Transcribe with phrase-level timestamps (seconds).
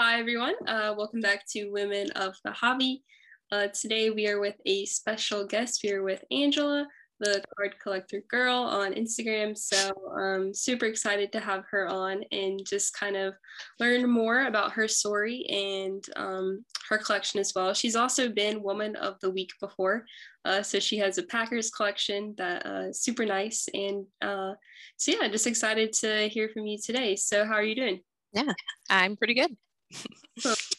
[0.00, 0.54] Hi, everyone.
[0.64, 3.02] Uh, welcome back to Women of the Hobby.
[3.50, 5.80] Uh, today we are with a special guest.
[5.82, 6.86] We are with Angela,
[7.18, 9.58] the card collector girl on Instagram.
[9.58, 13.34] So I'm um, super excited to have her on and just kind of
[13.80, 17.74] learn more about her story and um, her collection as well.
[17.74, 20.04] She's also been Woman of the Week before.
[20.44, 23.66] Uh, so she has a Packers collection that uh, super nice.
[23.74, 24.52] And uh,
[24.96, 27.16] so yeah, just excited to hear from you today.
[27.16, 27.98] So how are you doing?
[28.32, 28.52] Yeah,
[28.88, 29.56] I'm pretty good.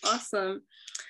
[0.06, 0.62] Awesome.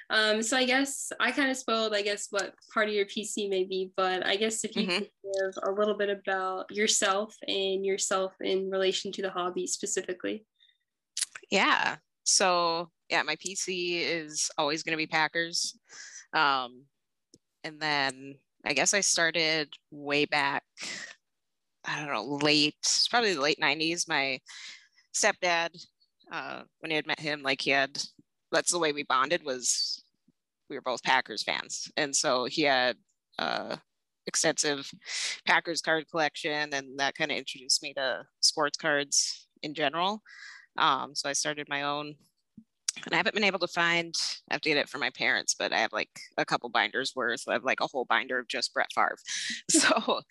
[0.09, 3.49] Um, so I guess I kind of spoiled, I guess, what part of your PC
[3.49, 4.97] may be, but I guess if you mm-hmm.
[4.97, 10.45] could give a little bit about yourself and yourself in relation to the hobby specifically.
[11.51, 11.97] Yeah.
[12.23, 15.77] So yeah, my PC is always going to be Packers.
[16.33, 16.85] Um,
[17.63, 20.63] and then I guess I started way back,
[21.85, 24.07] I don't know, late, probably the late 90s.
[24.07, 24.39] My
[25.13, 25.69] stepdad
[26.31, 28.01] uh, when I had met him, like he had,
[28.51, 30.03] that's the way we bonded was
[30.69, 31.91] we were both Packers fans.
[31.97, 32.97] And so he had
[33.39, 33.77] uh,
[34.27, 34.89] extensive
[35.45, 40.21] Packers card collection and that kind of introduced me to sports cards in general.
[40.77, 42.15] Um, so I started my own
[43.05, 44.13] and I haven't been able to find,
[44.49, 47.13] I have to get it from my parents, but I have like a couple binders
[47.15, 47.43] worth.
[47.47, 49.17] I have like a whole binder of just Brett Favre.
[49.69, 50.21] So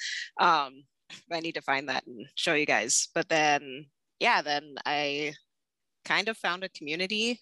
[0.40, 0.84] um,
[1.33, 3.08] I need to find that and show you guys.
[3.14, 3.86] But then,
[4.20, 5.34] yeah, then I
[6.09, 7.41] kind of found a community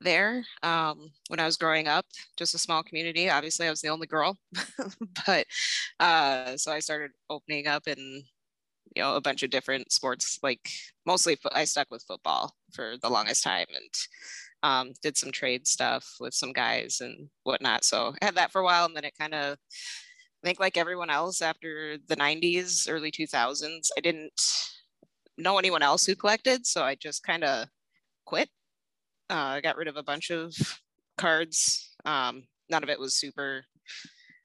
[0.00, 3.30] there um, when I was growing up, just a small community.
[3.30, 4.38] Obviously, I was the only girl,
[5.26, 5.46] but
[6.00, 8.24] uh, so I started opening up in
[8.96, 10.38] you know a bunch of different sports.
[10.42, 10.68] Like
[11.06, 13.90] mostly, I stuck with football for the longest time and
[14.62, 17.84] um, did some trade stuff with some guys and whatnot.
[17.84, 19.58] So I had that for a while, and then it kind of.
[20.42, 24.38] I think like everyone else after the 90s, early 2000s, I didn't
[25.38, 27.66] know anyone else who collected, so I just kind of
[28.24, 28.48] quit.
[29.30, 30.54] I uh, got rid of a bunch of
[31.16, 31.94] cards.
[32.04, 33.64] Um, none of it was super.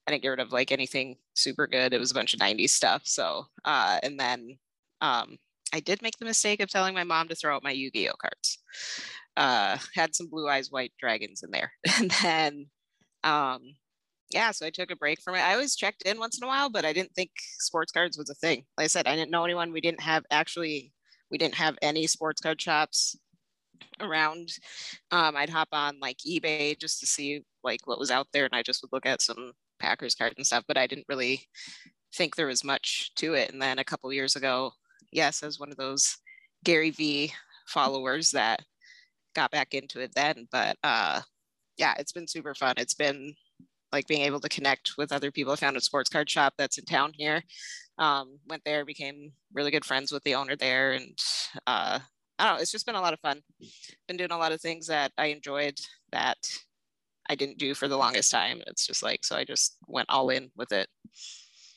[0.07, 1.93] I didn't get rid of like anything super good.
[1.93, 3.03] It was a bunch of 90s stuff.
[3.05, 4.57] So, uh, and then
[5.01, 5.37] um,
[5.73, 8.09] I did make the mistake of telling my mom to throw out my Yu Gi
[8.09, 8.59] Oh cards.
[9.37, 11.71] Uh, had some blue eyes white dragons in there.
[11.99, 12.65] And then,
[13.23, 13.61] um,
[14.31, 15.39] yeah, so I took a break from it.
[15.39, 18.29] I always checked in once in a while, but I didn't think sports cards was
[18.29, 18.65] a thing.
[18.77, 19.71] Like I said, I didn't know anyone.
[19.71, 20.93] We didn't have actually,
[21.31, 23.15] we didn't have any sports card shops
[23.99, 24.49] around.
[25.11, 28.55] Um, I'd hop on like eBay just to see like what was out there, and
[28.55, 30.63] I just would look at some Packers cards and stuff.
[30.67, 31.47] But I didn't really
[32.15, 33.51] think there was much to it.
[33.51, 34.71] And then a couple years ago,
[35.11, 36.17] yes, as one of those
[36.63, 37.33] Gary V
[37.67, 38.61] followers that
[39.35, 40.47] got back into it then.
[40.51, 41.21] But uh,
[41.77, 42.75] yeah, it's been super fun.
[42.77, 43.33] It's been
[43.91, 45.53] like being able to connect with other people.
[45.53, 47.41] I found a sports card shop that's in town here.
[47.97, 51.17] Um, went there, became really good friends with the owner there, and
[51.67, 51.99] uh,
[52.39, 53.41] I don't know, it's just been a lot of fun.
[54.07, 55.77] Been doing a lot of things that I enjoyed
[56.13, 56.37] that
[57.29, 58.61] I didn't do for the longest time.
[58.65, 60.87] It's just like, so I just went all in with it.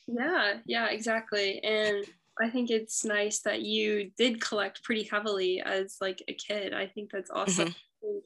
[0.07, 1.63] Yeah, yeah, exactly.
[1.63, 2.05] And
[2.41, 6.73] I think it's nice that you did collect pretty heavily as like a kid.
[6.73, 7.69] I think that's awesome.
[7.69, 8.17] Mm-hmm.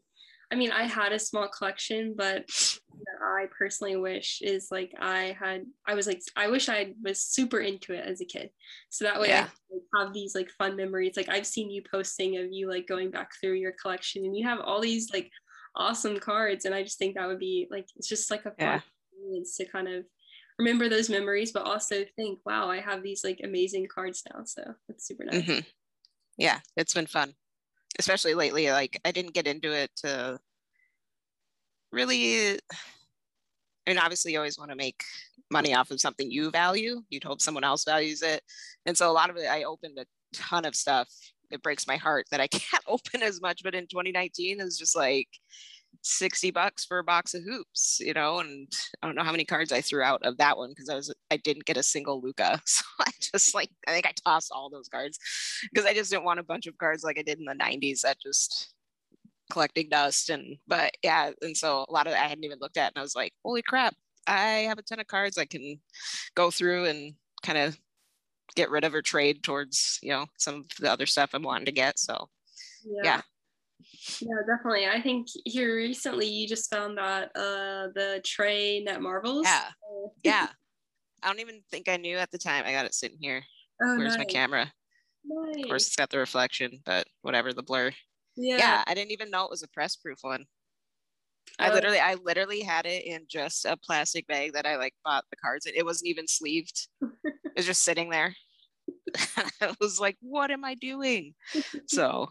[0.52, 2.50] I mean, I had a small collection, but
[3.22, 7.60] I personally wish is like I had, I was like, I wish I was super
[7.60, 8.50] into it as a kid.
[8.90, 9.48] So that way yeah.
[9.72, 11.18] I like, have these like fun memories.
[11.18, 14.48] Like I've seen you posting of you like going back through your collection and you
[14.48, 15.30] have all these like
[15.76, 16.64] awesome cards.
[16.64, 18.80] And I just think that would be like, it's just like a fun yeah.
[19.12, 20.06] experience to kind of
[20.58, 24.44] remember those memories, but also think, wow, I have these like amazing cards now.
[24.46, 25.44] So it's super nice.
[25.44, 25.60] Mm-hmm.
[26.38, 27.34] Yeah, it's been fun
[28.00, 30.38] especially lately like i didn't get into it to
[31.92, 32.58] really i
[33.88, 35.04] mean obviously you always want to make
[35.52, 37.02] money off of something you value.
[37.10, 38.42] You'd hope someone else values it.
[38.86, 41.08] And so a lot of it i opened a ton of stuff.
[41.50, 44.78] It breaks my heart that i can't open as much but in 2019 it was
[44.78, 45.30] just like
[46.08, 48.72] 60 bucks for a box of hoops, you know, and
[49.02, 51.14] I don't know how many cards I threw out of that one because I was
[51.32, 52.62] I didn't get a single Luka.
[52.68, 55.18] So I just like I think I tossed all those cards
[55.72, 58.02] because I just didn't want a bunch of cards like I did in the 90s
[58.02, 58.74] that just
[59.52, 62.94] collecting dust and but yeah, and so a lot of I hadn't even looked at
[62.94, 63.96] and I was like, holy crap,
[64.28, 65.80] I have a ton of cards I can
[66.36, 67.14] go through and
[67.44, 67.78] kind of
[68.56, 71.66] get rid of or trade towards, you know, some of the other stuff I'm wanting
[71.66, 72.00] to get.
[72.00, 72.30] So
[72.84, 73.22] yeah, yeah
[74.22, 74.88] yeah, definitely.
[74.88, 79.46] I think here recently you just found that uh the Trey Marvel's.
[79.46, 79.64] Yeah.
[80.24, 80.48] yeah.
[81.24, 82.64] I don't even think I knew at the time.
[82.66, 83.44] I got it sitting here.
[83.82, 84.20] Oh, Where's nice.
[84.20, 84.72] my camera?
[85.26, 85.64] Nice.
[85.64, 87.92] Of course, it's got the reflection, but whatever, the blur.
[88.36, 88.58] Yeah.
[88.58, 90.46] Yeah, I didn't even know it was a press proof one.
[91.60, 91.74] I oh.
[91.74, 95.38] literally, I literally had it in just a plastic bag that I like bought the
[95.38, 95.74] cards in.
[95.76, 96.88] It wasn't even sleeved.
[97.02, 98.36] it was just sitting there.
[99.62, 101.34] I was like, what am I doing?
[101.88, 102.30] So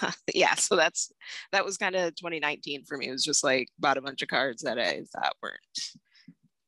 [0.34, 1.12] yeah, so that's
[1.52, 3.08] that was kind of 2019 for me.
[3.08, 5.58] It was just like bought a bunch of cards that I thought weren't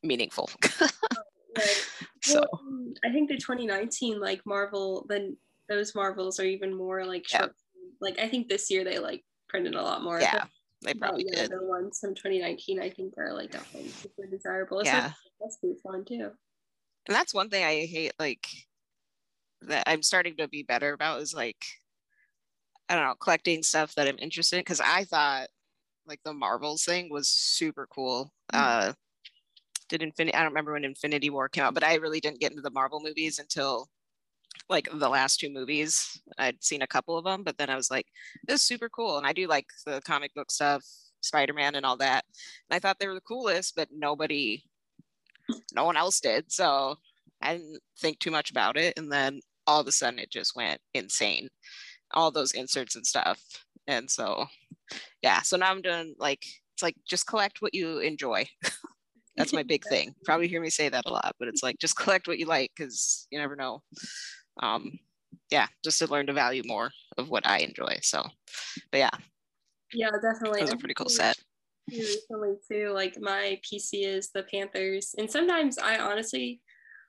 [0.02, 0.50] meaningful.
[0.80, 1.86] right.
[2.20, 5.36] So well, um, I think the 2019 like Marvel then
[5.68, 7.54] those Marvels are even more like short.
[8.00, 10.20] Like I think this year they like printed a lot more.
[10.20, 10.44] Yeah,
[10.82, 11.52] they probably yeah, did.
[11.52, 14.82] The ones from 2019 I think are like definitely super desirable.
[14.84, 16.32] Yeah, that's pretty fun too.
[17.06, 18.12] And that's one thing I hate.
[18.18, 18.48] Like
[19.62, 21.64] that I'm starting to be better about is like
[22.88, 25.48] I don't know collecting stuff that I'm interested in because I thought
[26.06, 28.32] like the Marvels thing was super cool.
[28.52, 28.88] Mm-hmm.
[28.88, 28.92] Uh,
[29.88, 30.34] did Infinity?
[30.34, 32.70] I don't remember when Infinity War came out, but I really didn't get into the
[32.70, 33.88] Marvel movies until
[34.68, 36.20] like the last two movies.
[36.38, 38.06] I'd seen a couple of them, but then I was like,
[38.46, 39.18] this is super cool.
[39.18, 40.84] And I do like the comic book stuff,
[41.20, 42.24] Spider Man and all that.
[42.68, 44.62] And I thought they were the coolest, but nobody,
[45.74, 46.50] no one else did.
[46.52, 46.96] So
[47.40, 48.98] I didn't think too much about it.
[48.98, 51.48] And then all of a sudden it just went insane.
[52.12, 53.40] All those inserts and stuff.
[53.86, 54.46] And so,
[55.22, 55.42] yeah.
[55.42, 56.44] So now I'm doing like,
[56.74, 58.46] it's like just collect what you enjoy.
[59.36, 60.14] That's my big thing.
[60.24, 62.72] Probably hear me say that a lot, but it's like just collect what you like
[62.76, 63.82] because you never know.
[64.60, 64.98] Um,
[65.50, 67.98] yeah, just to learn to value more of what I enjoy.
[68.02, 68.24] So,
[68.90, 69.10] but yeah.
[69.92, 70.60] Yeah, definitely.
[70.60, 71.36] It was a pretty cool set.
[71.90, 76.60] Recently too, like my PC is the Panthers, and sometimes I honestly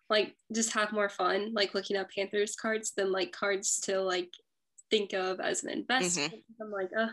[0.10, 4.30] like just have more fun like looking at Panthers cards than like cards to like
[4.90, 6.34] think of as an investment.
[6.34, 6.64] Mm-hmm.
[6.64, 7.10] I'm like, uh,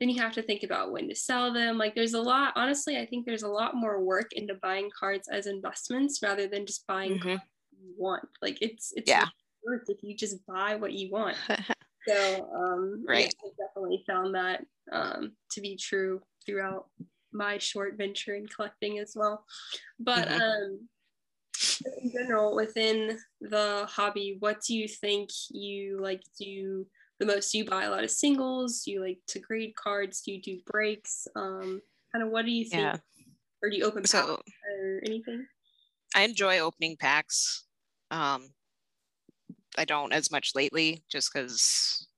[0.00, 1.76] then you have to think about when to sell them.
[1.76, 5.28] Like there's a lot, honestly, I think there's a lot more work into buying cards
[5.28, 7.28] as investments rather than just buying mm-hmm.
[7.30, 8.28] you want.
[8.40, 9.26] Like it's it's yeah.
[9.64, 11.36] worth if you just buy what you want.
[12.08, 13.34] so um right.
[13.42, 16.86] Yeah, I definitely found that um to be true throughout
[17.32, 19.44] my short venture in collecting as well.
[19.98, 20.40] But mm-hmm.
[20.40, 20.88] um
[22.02, 26.86] in general within the hobby what do you think you like do
[27.18, 28.82] the most do you buy a lot of singles?
[28.84, 30.20] Do you like to grade cards?
[30.20, 31.26] Do you do breaks?
[31.34, 31.80] Um
[32.12, 32.82] kind of what do you think?
[32.82, 32.96] Yeah.
[33.62, 34.40] or do you open so
[34.72, 35.46] or anything?
[36.14, 37.64] I enjoy opening packs.
[38.10, 38.48] Um
[39.76, 42.08] i don't as much lately just because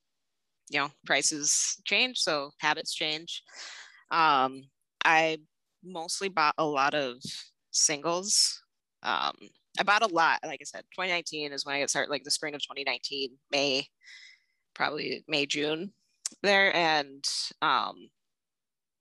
[0.70, 3.42] you know prices change so habits change.
[4.10, 4.62] Um
[5.04, 5.38] i
[5.82, 7.16] mostly bought a lot of
[7.70, 8.62] singles.
[9.02, 9.34] Um
[9.78, 12.30] i bought a lot like i said 2019 is when i got started like the
[12.30, 13.86] spring of 2019 may
[14.74, 15.92] probably May, June
[16.42, 16.74] there.
[16.74, 17.24] And
[17.62, 18.08] um,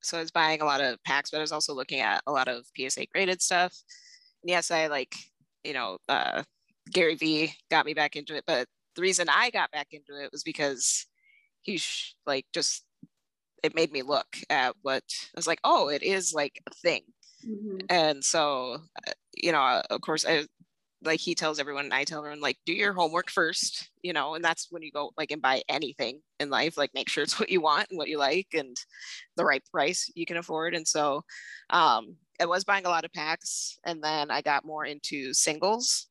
[0.02, 2.32] so I was buying a lot of packs, but I was also looking at a
[2.32, 3.76] lot of PSA graded stuff.
[4.44, 5.16] And yes, I like,
[5.64, 6.44] you know, uh,
[6.92, 8.44] Gary Vee got me back into it.
[8.48, 11.06] But the reason I got back into it was because
[11.62, 12.84] he's like just,
[13.64, 17.04] it made me look at what I was like, oh, it is like a thing.
[17.48, 17.78] Mm-hmm.
[17.90, 18.78] And so,
[19.08, 20.46] uh, you know, of course, I
[21.04, 24.36] like he tells everyone and I tell everyone like do your homework first, you know,
[24.36, 27.40] and that's when you go like and buy anything in life, like make sure it's
[27.40, 28.76] what you want and what you like and
[29.38, 30.76] the right price you can afford.
[30.76, 31.24] And so
[31.70, 36.08] um I was buying a lot of packs and then I got more into singles.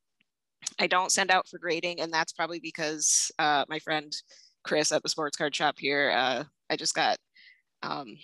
[0.79, 4.13] I don't send out for grading, and that's probably because uh, my friend
[4.65, 7.17] Chris at the sports card shop here, uh, I just got
[7.83, 8.17] um,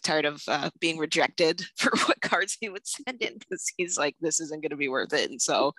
[0.00, 4.16] tired of uh, being rejected for what cards he would send in because he's like,
[4.20, 5.30] this isn't going to be worth it.
[5.30, 5.72] And so,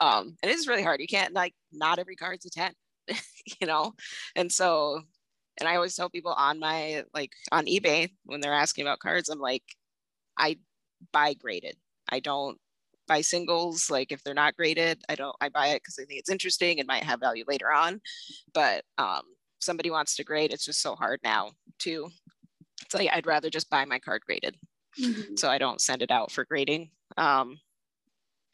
[0.00, 1.00] um, and it is really hard.
[1.00, 2.72] You can't like, not every card's a 10,
[3.60, 3.92] you know?
[4.36, 5.02] And so,
[5.58, 9.28] and I always tell people on my, like on eBay, when they're asking about cards,
[9.28, 9.62] I'm like,
[10.38, 10.58] I
[11.12, 11.76] buy graded.
[12.10, 12.58] I don't
[13.06, 13.90] buy singles.
[13.90, 16.80] Like if they're not graded, I don't, I buy it because I think it's interesting
[16.80, 18.00] and might have value later on.
[18.52, 19.22] But, um,
[19.64, 22.08] somebody wants to grade, it's just so hard now to
[22.90, 24.56] so yeah, I'd rather just buy my card graded.
[25.00, 25.36] Mm-hmm.
[25.36, 26.90] So I don't send it out for grading.
[27.16, 27.58] Um,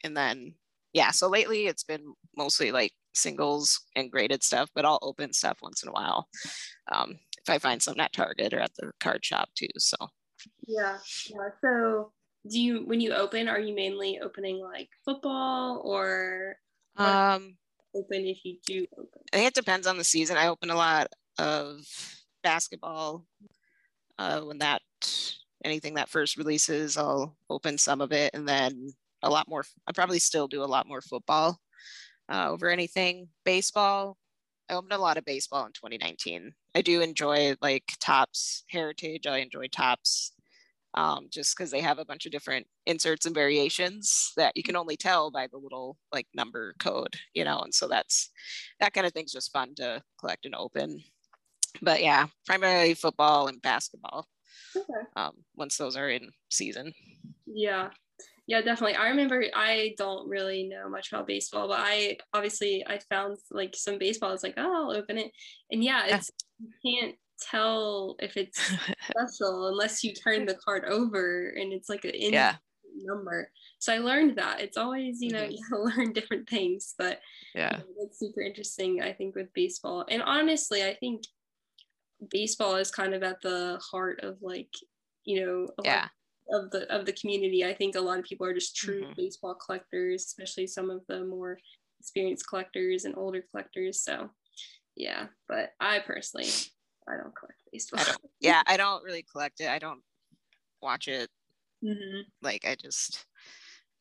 [0.03, 0.55] and then,
[0.93, 5.59] yeah, so lately it's been mostly like singles and graded stuff, but I'll open stuff
[5.61, 6.27] once in a while.
[6.91, 9.67] Um, if I find something at Target or at the card shop too.
[9.77, 9.95] So,
[10.67, 10.97] yeah.
[11.29, 11.49] Yeah.
[11.61, 12.11] So,
[12.49, 16.55] do you, when you open, are you mainly opening like football or
[16.97, 17.55] um,
[17.95, 19.21] open if you do open?
[19.31, 20.37] I think it depends on the season.
[20.37, 21.07] I open a lot
[21.37, 21.81] of
[22.43, 23.25] basketball,
[24.17, 24.81] uh, when that
[25.63, 28.91] anything that first releases, I'll open some of it and then
[29.23, 29.63] a lot more.
[29.87, 31.59] I probably still do a lot more football
[32.31, 33.27] uh, over anything.
[33.45, 34.17] Baseball,
[34.69, 36.53] I opened a lot of baseball in 2019.
[36.75, 39.27] I do enjoy like Topps Heritage.
[39.27, 40.33] I enjoy Topps
[40.93, 44.75] um, just because they have a bunch of different inserts and variations that you can
[44.75, 47.59] only tell by the little like number code, you know.
[47.59, 48.29] And so that's
[48.79, 51.01] that kind of thing's just fun to collect and open
[51.81, 54.27] but yeah, primarily football and basketball.
[54.75, 55.05] Okay.
[55.15, 56.93] Um, once those are in season.
[57.45, 57.89] Yeah.
[58.47, 58.95] Yeah, definitely.
[58.95, 63.75] I remember I don't really know much about baseball, but I obviously I found like
[63.75, 64.33] some baseball.
[64.33, 65.31] It's like, oh, I'll open it.
[65.71, 68.59] And yeah, it's you can't tell if it's
[69.09, 72.55] special unless you turn the card over and it's like an in yeah.
[73.03, 73.51] number.
[73.79, 75.51] So I learned that it's always, you know, Mhm.
[75.51, 77.19] you learn different things, but
[77.55, 77.77] Yeah.
[77.77, 80.05] you know, that's super interesting, I think, with baseball.
[80.09, 81.23] And honestly, I think
[82.29, 84.73] baseball is kind of at the heart of like,
[85.25, 86.09] you know, a Yeah.
[86.53, 87.63] of the of the community.
[87.65, 89.15] I think a lot of people are just true Mhm.
[89.15, 91.59] baseball collectors, especially some of the more
[91.99, 94.03] experienced collectors and older collectors.
[94.03, 94.31] So
[94.95, 96.49] yeah, but I personally
[97.07, 97.99] I don't collect baseball.
[97.99, 99.67] I don't yeah, I don't really collect it.
[99.69, 100.03] I don't
[100.81, 101.29] watch it.
[101.81, 102.31] Mhm.
[102.41, 103.25] Like I just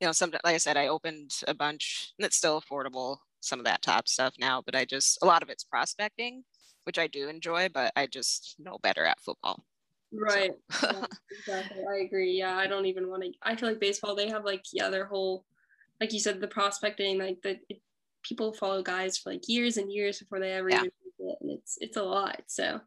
[0.01, 3.61] you know, some like I said, I opened a bunch and it's still affordable, some
[3.61, 6.45] of that top stuff now, but I just a lot of it's prospecting,
[6.85, 9.65] which I do enjoy, but I just know better at football.
[10.13, 10.51] Right.
[10.83, 11.83] yeah, exactly.
[11.89, 12.33] I agree.
[12.33, 13.33] Yeah, I don't even want to.
[13.43, 14.15] I feel like baseball.
[14.17, 15.45] They have like yeah, their whole,
[16.01, 17.19] like you said, the prospecting.
[17.19, 17.81] Like the it,
[18.23, 20.81] people follow guys for like years and years before they ever Yeah.
[20.81, 22.43] even it, and it's it's a lot.
[22.47, 22.81] So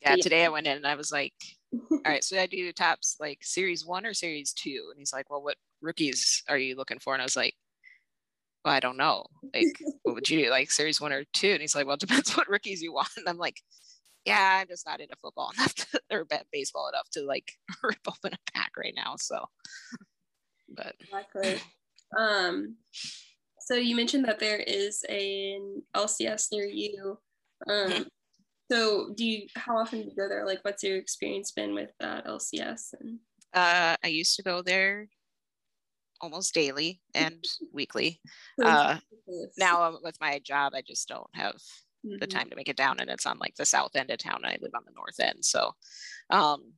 [0.00, 0.22] Yeah, Yeah.
[0.22, 1.34] today I went in and I was like,
[1.72, 4.88] all right, so I do Topps like series one or series two?
[4.90, 7.12] And he's like, well, what rookies are you looking for?
[7.14, 7.54] And I was like,
[8.64, 9.26] well, I don't know.
[9.54, 10.50] Like, what would you do?
[10.50, 11.50] Like series one or two?
[11.50, 13.08] And he's like, well, it depends what rookies you want.
[13.16, 13.56] And I'm like,
[14.24, 17.52] yeah, I'm just not into football enough to, or ba- baseball enough to like
[17.82, 19.16] rip open a pack right now.
[19.18, 19.44] So,
[20.68, 21.60] but exactly.
[22.16, 22.76] Um,
[23.60, 27.18] so you mentioned that there is an LCS near you.
[27.68, 28.06] Um, Mhm.
[28.70, 29.46] so do you?
[29.54, 30.46] How often do you go there?
[30.46, 32.94] Like, what's your experience been with that LCS?
[32.98, 33.18] And
[33.54, 35.08] uh, I used to go there
[36.22, 38.20] almost daily and weekly.
[38.64, 38.98] Uh,
[39.58, 41.54] now um, with my job, I just don't have
[42.20, 42.30] the Mhm.
[42.30, 44.46] time to make it down and it's on like the south end of town and
[44.46, 45.72] i live on the north end so
[46.30, 46.72] um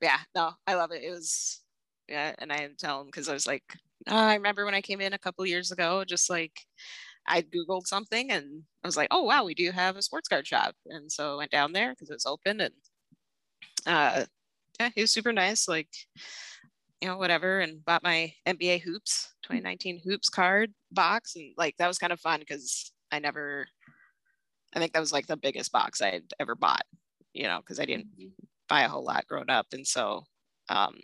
[0.00, 1.62] yeah no i love it it was
[2.08, 3.62] yeah and i tell him because i was like
[4.08, 6.60] oh, i remember when i came in a couple years ago just like
[7.26, 10.46] i googled something and i was like oh wow we do have a sports card
[10.46, 12.74] shop and so i went down there because it was open and
[13.86, 14.24] uh
[14.80, 15.88] yeah he was super nice like
[17.04, 21.86] you know whatever and bought my nba hoops 2019 hoops card box and like that
[21.86, 23.66] was kind of fun because i never
[24.74, 26.84] I think that was like the biggest box I had ever bought,
[27.32, 28.08] you know, because I didn't
[28.68, 29.66] buy a whole lot growing up.
[29.72, 30.24] And so,
[30.68, 30.96] um,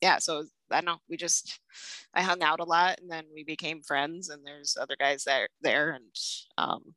[0.00, 1.58] yeah, so I don't know, we just,
[2.12, 5.48] I hung out a lot and then we became friends and there's other guys there,
[5.62, 5.92] there.
[5.92, 6.14] And,
[6.58, 6.94] um,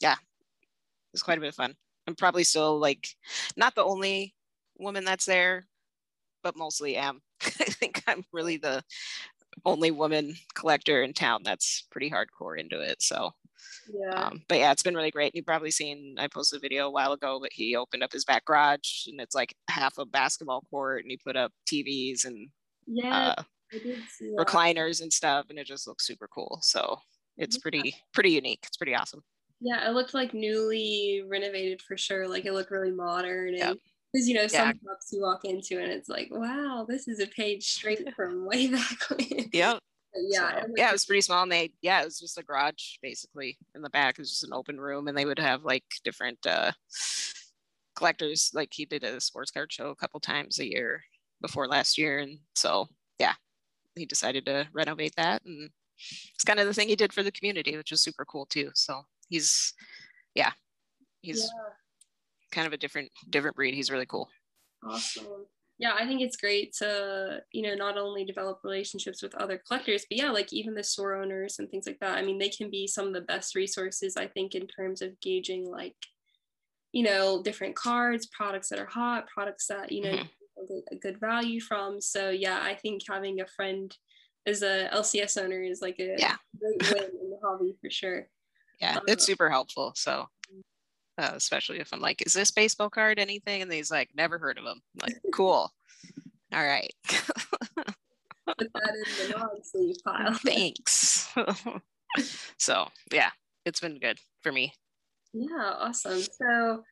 [0.00, 1.74] yeah, it was quite a bit of fun.
[2.06, 3.08] I'm probably still like,
[3.56, 4.34] not the only
[4.78, 5.66] woman that's there,
[6.42, 7.20] but mostly am.
[7.60, 8.82] I think I'm really the
[9.64, 13.02] only woman collector in town that's pretty hardcore into it.
[13.02, 13.30] So,
[13.92, 14.14] Yeah.
[14.26, 15.34] um, but yeah, it's been really great.
[15.34, 18.24] You've probably seen I posted a video a while ago, but he opened up his
[18.24, 22.48] back garage and it's like half a basketball court and he put up TVs and
[22.86, 23.34] yeah.
[23.38, 23.42] uh,
[23.72, 24.46] I did see that.
[24.46, 26.60] recliners and stuff, and it just looks super cool.
[26.62, 26.98] So
[27.36, 27.62] it's Yeah.
[27.62, 28.64] pretty pretty unique.
[28.66, 29.22] It's pretty awesome.
[29.60, 32.28] Yeah, it looked like newly renovated for sure.
[32.28, 33.76] Like it looked really modern Yep.
[34.12, 34.72] Because you know some Yeah.
[34.84, 38.68] shops you walk into and it's like, wow, this is a page straight from way
[38.68, 39.50] back when.
[39.52, 39.80] Yep.
[40.10, 42.38] But yeah, So, it yeah, it was pretty small, and they yeah, it was just
[42.38, 44.14] a garage basically in the back.
[44.14, 46.72] It was just an open room, and they would have like different uh,
[47.94, 48.50] collectors.
[48.54, 51.04] Like he did a sports card show a couple times a year
[51.42, 52.88] before last year, and so
[53.18, 53.34] yeah,
[53.96, 55.68] he decided to renovate that, and
[56.34, 58.70] it's kind of the thing he did for the community, which was super cool too.
[58.74, 59.74] So he's
[60.34, 60.52] yeah,
[61.20, 61.68] he's yeah,
[62.50, 63.74] kind of a different different breed.
[63.74, 64.28] He's really cool.
[64.84, 65.46] awesome.
[65.80, 70.04] Yeah, I think it's great to, you know, not only develop relationships with other collectors,
[70.10, 72.18] but yeah, like even the store owners and things like that.
[72.18, 75.20] I mean, they can be some of the best resources, I think, in terms of
[75.20, 75.94] gauging like,
[76.92, 80.30] you know, different cards, products that are hot, products that, you know, Mhm.
[80.68, 82.00] get a good value from.
[82.00, 83.96] So yeah, I think having a friend
[84.46, 86.36] as a LCS owner is like a Yeah.
[86.58, 88.28] great win in the hobby for sure.
[88.80, 89.92] Yeah, Uh, it's super helpful.
[89.96, 90.28] So,
[91.18, 94.58] uh, especially if I'm like, "Is this baseball card anything?" and he's like, "Never heard
[94.58, 95.72] of them." I'm like, cool.
[96.52, 96.92] All right.
[97.06, 100.34] Put that in the non-sleeve pile.
[100.34, 101.28] Thanks.
[102.58, 103.30] so yeah,
[103.64, 104.72] it's been good for me.
[105.34, 106.22] Yeah, awesome.
[106.22, 106.84] So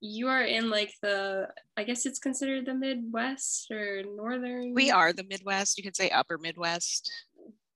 [0.00, 4.74] you are in like the, I guess it's considered the Midwest or Northern.
[4.74, 5.76] We are the Midwest.
[5.76, 7.12] You could say Upper Midwest,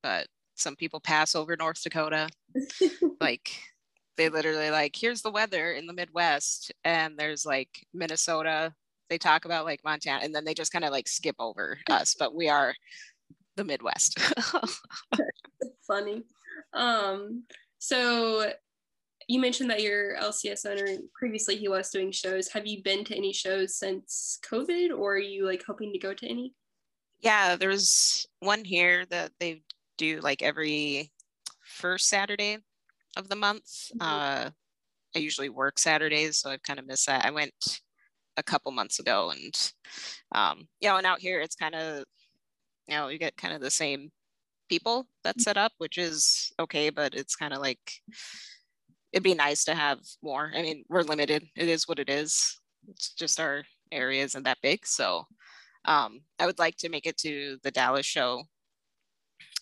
[0.02, 2.28] but some people pass over North Dakota.
[3.20, 3.50] Like
[4.16, 8.75] they literally like, here's the weather in the Midwest, and there's like Minnesota.
[9.08, 12.14] They talk about like Montana, and then they just kind of like skip over us.
[12.18, 12.75] But we are
[13.56, 14.18] the Midwest.
[15.87, 16.25] Funny.
[16.73, 17.44] Um,
[17.78, 18.50] so
[19.28, 20.99] you mentioned that you're LCS owner.
[21.14, 22.49] Previously, he was doing shows.
[22.49, 26.14] Have you been to any shows since COVID, or are you like hoping to go
[26.14, 26.54] to any?
[27.20, 29.62] yeah, there's one here that they
[29.99, 31.11] do like every
[31.64, 32.58] first Saturday
[33.16, 33.90] of the month.
[33.94, 34.02] Mhm.
[34.02, 34.50] Uh,
[35.14, 37.25] I usually work Saturdays, so I've kind of missed that.
[37.25, 37.54] I went
[38.37, 39.73] a couple months ago, and
[40.32, 42.04] um, you know, and out here it's kind of
[42.88, 44.11] you know you get kind of the same
[44.68, 47.80] people that set up, which is okay, but it's kind of like
[49.12, 50.52] it'd be nice to have more.
[50.54, 51.44] I mean, we're limited.
[51.56, 52.61] It is what it is.
[52.88, 55.25] It's just our area isn't that big, so
[55.87, 58.44] um, I would like to make it to the Dallas show.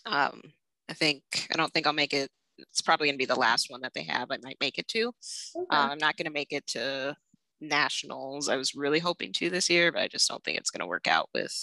[0.07, 0.41] Um,
[0.89, 2.31] I think I don't think I'll make it.
[2.59, 4.31] It's probably gonna be the last one that they have.
[4.31, 5.13] I might make it to.
[5.57, 5.67] Okay.
[5.71, 7.17] Uh, I'm not gonna make it to
[7.61, 8.49] nationals.
[8.49, 11.07] I was really hoping to this year, but I just don't think it's gonna work
[11.07, 11.55] out with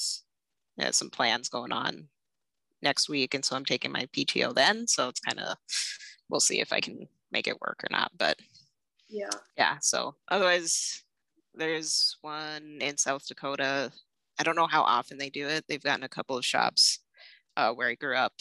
[0.78, 2.08] you know, some plans going on
[2.82, 4.88] next week, and so I'm taking my PTO then.
[4.88, 5.58] So it's kind of
[6.30, 8.12] we'll see if I can make it work or not.
[8.18, 8.38] But
[9.10, 9.78] yeah, yeah.
[9.82, 11.04] So otherwise,
[11.54, 13.92] there's one in South Dakota
[14.42, 15.66] I don't know how often they do it.
[15.68, 16.98] They've gotten a couple of shops
[17.58, 18.34] uh, where I grew up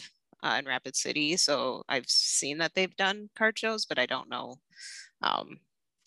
[0.43, 1.37] uh, in Rapid City.
[1.37, 4.55] So I've seen that they've done card shows, but I don't know
[5.21, 5.59] um,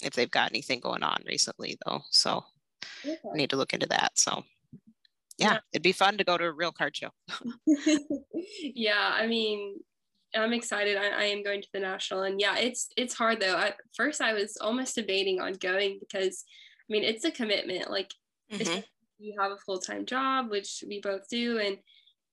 [0.02, 2.00] if they've got anything going on recently though.
[2.10, 2.44] So
[3.04, 3.16] okay.
[3.32, 4.12] I need to look into that.
[4.14, 4.42] So
[5.38, 7.10] yeah, yeah, it'd be fun to go to a real card show.
[8.62, 9.80] yeah, I mean,
[10.34, 10.96] I'm excited.
[10.96, 13.56] I, I, am going to the national, and yeah, it's it's hard though.
[13.56, 16.44] At first, I was almost debating on going because,
[16.80, 17.90] I mean, it's a commitment.
[17.90, 18.10] Like,
[18.52, 18.80] mm-hmm
[19.18, 21.78] you have a full-time job which we both do and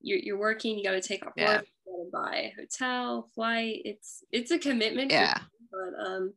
[0.01, 1.57] you're, you're working you got to take off yeah.
[1.57, 5.37] work you got to buy a hotel flight it's it's a commitment yeah.
[5.71, 6.33] but um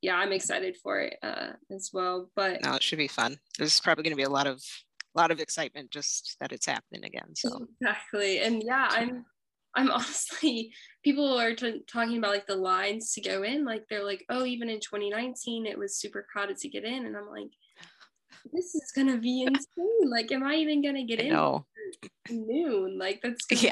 [0.00, 3.36] yeah i'm excited for it uh as well but no it should be fun.
[3.58, 4.62] There's probably going to be a lot of
[5.14, 7.66] a lot of excitement just that it's happening again so.
[7.80, 9.24] Exactly and yeah i'm
[9.74, 10.72] i'm honestly
[11.04, 14.44] people are t- talking about like the lines to go in like they're like oh
[14.44, 17.50] even in 2019 it was super crowded to get in and i'm like
[18.52, 20.10] this is gonna be insane.
[20.10, 21.66] Like, am I even gonna get in no.
[22.30, 22.98] noon?
[22.98, 23.70] Like, that's yeah.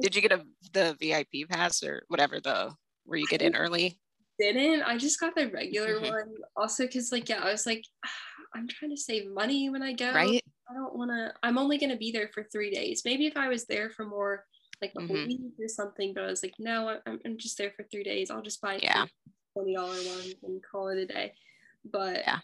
[0.00, 2.74] Did you get a the VIP pass or whatever the
[3.04, 3.98] where you get in early?
[4.38, 6.12] Didn't I just got the regular mm-hmm.
[6.12, 6.34] one?
[6.56, 7.84] Also, because like yeah, I was like,
[8.54, 10.12] I'm trying to save money when I go.
[10.12, 10.42] Right.
[10.68, 11.32] I don't want to.
[11.42, 13.02] I'm only gonna be there for three days.
[13.04, 14.44] Maybe if I was there for more,
[14.82, 15.26] like a mm-hmm.
[15.26, 16.12] week or something.
[16.14, 18.30] But I was like, no, I'm, I'm just there for three days.
[18.30, 19.06] I'll just buy yeah.
[19.54, 21.32] twenty dollar one and call it a day.
[21.90, 22.38] But yeah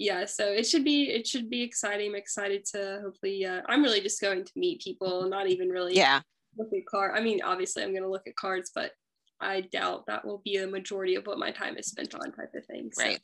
[0.00, 3.82] yeah so it should be it should be exciting i'm excited to hopefully uh, i'm
[3.82, 6.20] really just going to meet people not even really yeah
[6.56, 8.92] look at card i mean obviously i'm going to look at cards but
[9.40, 12.50] i doubt that will be a majority of what my time is spent on type
[12.56, 13.04] of thing so.
[13.04, 13.20] right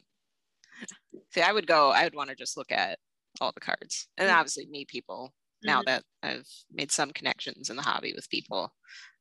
[1.33, 2.99] see i would go i would want to just look at
[3.41, 4.39] all the cards and mm-hmm.
[4.39, 5.33] obviously meet people
[5.65, 5.87] now mm-hmm.
[5.87, 8.71] that i've made some connections in the hobby with people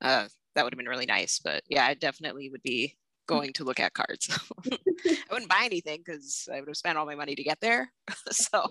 [0.01, 3.63] uh, that would have been really nice but yeah i definitely would be going to
[3.63, 4.29] look at cards.
[4.71, 7.91] I wouldn't buy anything because I would have spent all my money to get there.
[8.31, 8.65] so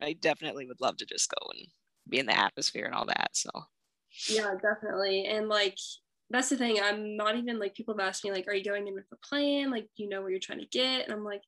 [0.00, 1.66] I definitely would love to just go and
[2.08, 3.30] be in the atmosphere and all that.
[3.32, 3.50] So
[4.28, 5.26] yeah, definitely.
[5.26, 5.76] And like
[6.30, 6.78] that's the thing.
[6.82, 9.26] I'm not even like people have asked me like, are you going in with a
[9.26, 9.70] plan?
[9.70, 11.04] Like, do you know where you're trying to get?
[11.04, 11.42] And I'm like,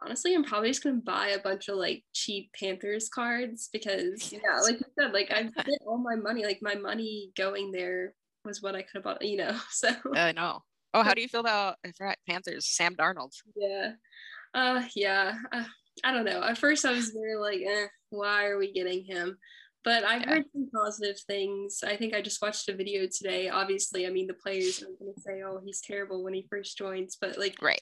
[0.00, 4.58] honestly, I'm probably just gonna buy a bunch of like cheap Panthers cards because yeah,
[4.62, 6.44] like you said, like I spent all my money.
[6.44, 9.56] Like my money going there was what I could have bought, you know.
[9.70, 10.62] So I know.
[10.94, 12.66] Oh, how do you feel about I forgot Panthers?
[12.66, 13.32] Sam Darnold.
[13.56, 13.92] Yeah,
[14.54, 15.34] uh, yeah.
[15.52, 15.64] Uh,
[16.04, 16.42] I don't know.
[16.42, 19.38] At first, I was very like, eh, why are we getting him?
[19.84, 20.28] But I've yeah.
[20.28, 21.80] heard some positive things.
[21.84, 23.48] I think I just watched a video today.
[23.48, 26.78] Obviously, I mean, the players aren't going to say, "Oh, he's terrible" when he first
[26.78, 27.80] joins, but like, right?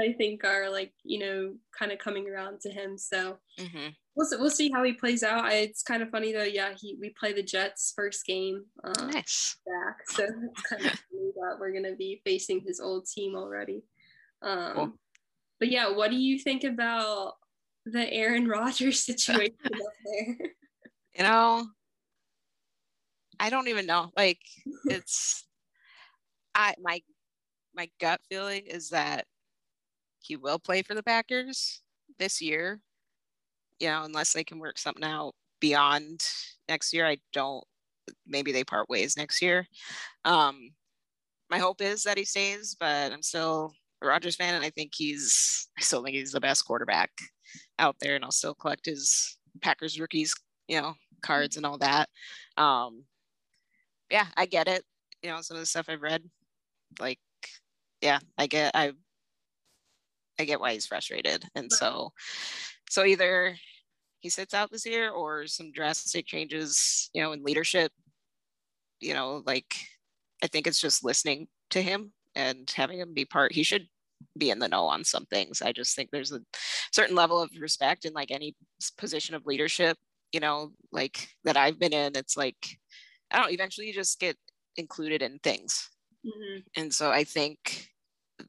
[0.00, 2.98] I think are like you know kind of coming around to him.
[2.98, 3.90] So mm-hmm.
[4.20, 5.50] We'll see, we'll see how he plays out.
[5.52, 6.42] It's kind of funny though.
[6.42, 8.64] Yeah, he we play the Jets first game.
[8.84, 12.80] Uh, nice back, so it's kind of funny that we're going to be facing his
[12.80, 13.82] old team already.
[14.42, 14.92] Um, cool.
[15.58, 17.34] But yeah, what do you think about
[17.86, 19.72] the Aaron Rodgers situation up
[20.04, 20.50] there?
[21.16, 21.66] you know
[23.38, 24.40] i don't even know like
[24.84, 25.46] it's
[26.54, 27.00] i my
[27.74, 29.26] my gut feeling is that
[30.20, 31.82] he will play for the packers
[32.18, 32.80] this year
[33.80, 36.22] you know unless they can work something out beyond
[36.68, 37.64] next year i don't
[38.26, 39.66] maybe they part ways next year
[40.24, 40.70] um
[41.50, 44.92] my hope is that he stays but i'm still a Rodgers fan and i think
[44.94, 47.10] he's i still think he's the best quarterback
[47.78, 50.34] out there and i'll still collect his packers rookies
[50.70, 52.08] you know, cards and all that.
[52.56, 53.02] Um,
[54.08, 54.84] yeah, I get it.
[55.20, 56.22] You know, some of the stuff I've read,
[57.00, 57.18] like,
[58.00, 58.92] yeah, I get, I,
[60.38, 62.12] I get why he's frustrated, and so,
[62.90, 63.56] so either
[64.20, 67.90] he sits out this year or some drastic changes, you know, in leadership.
[69.00, 69.74] You know, like,
[70.44, 73.52] I think it's just listening to him and having him be part.
[73.52, 73.86] He should
[74.36, 75.62] be in the know on some things.
[75.62, 76.42] I just think there's a
[76.92, 78.54] certain level of respect in like any
[78.98, 79.96] position of leadership
[80.32, 82.78] you know, like that I've been in, it's like,
[83.30, 84.36] I don't eventually you just get
[84.76, 85.88] included in things.
[86.26, 86.60] Mm-hmm.
[86.76, 87.88] And so I think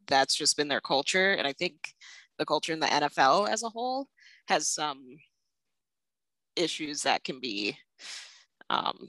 [0.07, 1.33] that's just been their culture.
[1.33, 1.75] And I think
[2.37, 4.07] the culture in the NFL as a whole
[4.51, 5.17] has some
[6.57, 7.77] issues that can be
[8.69, 9.07] um,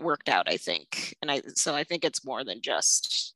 [0.00, 1.16] worked out, I think.
[1.20, 3.34] And I so I think it's more than just,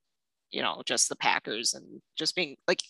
[0.53, 2.81] you know, just the Packers and just being like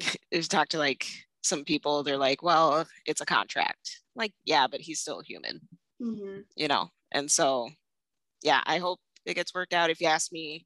[0.34, 1.06] I've talked to like
[1.42, 4.00] some people, they're like, well, it's a contract.
[4.16, 5.60] Like, yeah, but he's still human.
[6.00, 6.40] Mm-hmm.
[6.56, 6.88] You know?
[7.12, 7.68] And so
[8.42, 9.90] yeah, I hope it gets worked out.
[9.90, 10.64] If you asked me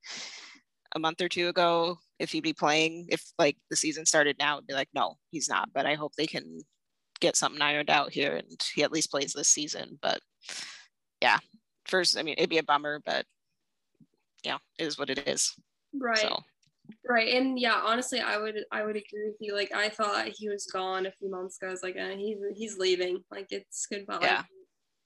[0.94, 4.56] a month or two ago if he'd be playing, if like the season started now,
[4.56, 5.70] it'd be like, no, he's not.
[5.72, 6.60] But I hope they can
[7.20, 9.98] get something ironed out here and he at least plays this season.
[10.02, 10.20] But
[11.20, 11.38] yeah,
[11.86, 13.24] first, I mean, it'd be a bummer, but
[14.44, 15.54] yeah, it is what it is.
[15.92, 16.18] Right.
[16.18, 16.40] So.
[17.06, 17.34] Right.
[17.34, 19.54] And yeah, honestly, I would I would agree with you.
[19.54, 21.68] Like I thought he was gone a few months ago.
[21.68, 23.22] I was like, eh, he's he's leaving.
[23.30, 24.20] Like it's goodbye.
[24.22, 24.36] Yeah.
[24.36, 24.46] Like,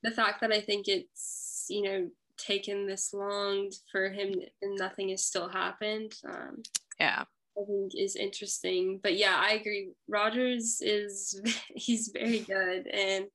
[0.03, 5.11] the fact that I think it's, you know, taken this long for him and nothing
[5.11, 6.13] has still happened.
[6.29, 6.63] Um,
[6.99, 7.25] yeah.
[7.59, 9.01] I think is interesting.
[9.03, 9.93] But yeah, I agree.
[10.09, 11.41] Rodgers is
[11.75, 13.27] he's very good and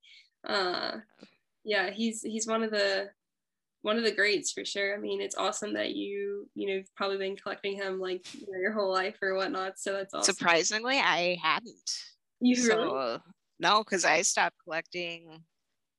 [0.47, 0.97] uh
[1.63, 3.09] yeah, he's he's one of the
[3.81, 4.95] one of the greats for sure.
[4.95, 8.45] I mean, it's awesome that you, you know, you've probably been collecting him like you
[8.51, 9.79] know, your whole life or whatnot.
[9.79, 10.33] So that's awesome.
[10.35, 11.91] Surprisingly, I hadn't.
[12.39, 13.19] You so, really?
[13.59, 15.41] No, because I stopped collecting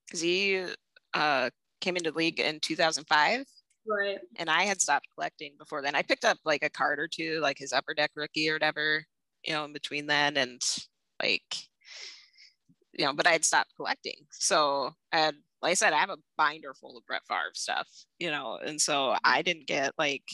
[0.06, 0.64] because he
[1.14, 3.44] uh, came into league in 2005.
[3.88, 4.18] Right.
[4.36, 5.94] And I had stopped collecting before then.
[5.94, 9.04] I picked up like a card or two, like his upper deck rookie or whatever,
[9.44, 10.60] you know, in between then and
[11.22, 11.56] like,
[12.92, 14.26] you know, but I had stopped collecting.
[14.30, 17.88] So I had, like I said, I have a binder full of Brett Favre stuff,
[18.18, 19.18] you know, and so mm-hmm.
[19.24, 20.24] I didn't get like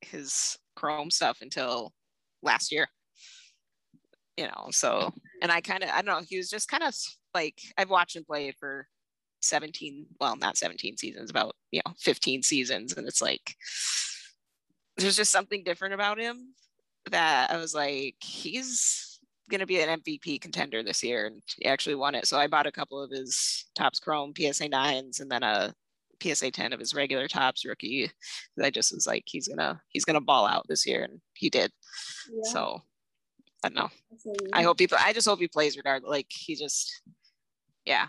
[0.00, 1.92] his Chrome stuff until
[2.42, 2.88] last year,
[4.38, 6.94] you know, so, and I kind of, I don't know, he was just kind of
[7.34, 8.86] like, I've watched him play for
[9.42, 13.54] 17 well not 17 seasons about you know 15 seasons and it's like
[14.96, 16.54] there's just something different about him
[17.10, 21.66] that i was like he's going to be an mvp contender this year and he
[21.66, 22.26] actually won it.
[22.26, 25.72] So i bought a couple of his Topps chrome psa 9s and then a
[26.20, 28.10] psa 10 of his regular Topps rookie
[28.60, 31.70] i just was like he's gonna he's gonna ball out this year and he did.
[32.28, 32.52] Yeah.
[32.52, 32.80] so
[33.62, 33.90] i don't know
[34.52, 37.02] i hope he i just hope he plays regardless like he just
[37.86, 38.06] yeah.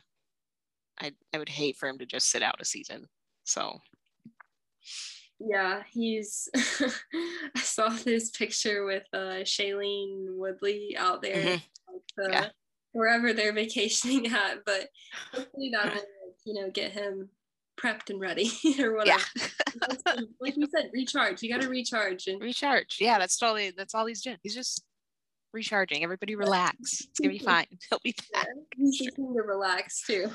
[0.99, 3.06] I, I would hate for him to just sit out a season.
[3.47, 3.81] So
[5.39, 11.93] yeah, he's I saw this picture with uh Shailene Woodley out there mm-hmm.
[11.93, 12.47] like the, yeah.
[12.91, 14.89] wherever they're vacationing at, but
[15.33, 16.01] hopefully that will
[16.45, 17.29] you know get him
[17.79, 19.23] prepped and ready or whatever.
[19.36, 20.15] Yeah.
[20.41, 21.43] like we said, recharge.
[21.43, 22.97] You gotta recharge and recharge.
[22.99, 24.38] Yeah, that's totally that's all he's doing.
[24.41, 24.83] He's just
[25.53, 26.03] recharging.
[26.03, 27.01] Everybody relax.
[27.01, 27.67] It's gonna be fine.
[27.89, 28.47] He'll be back.
[28.75, 30.31] Yeah, he's to relax too.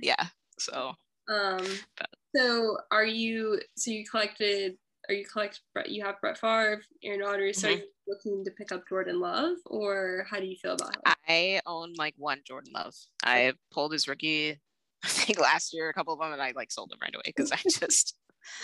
[0.00, 0.26] yeah.
[0.58, 0.94] So
[1.28, 1.66] um
[1.96, 2.08] but.
[2.36, 4.76] So are you so you collected
[5.08, 7.76] are you collect you have Brett Favre, Aaron Rodgers, so mm-hmm.
[7.76, 11.14] are you looking to pick up Jordan Love or how do you feel about him?
[11.28, 12.94] I own like one Jordan Love.
[13.24, 14.60] I pulled his rookie
[15.04, 17.22] I think last year a couple of them and I like sold them right away
[17.24, 18.16] because I just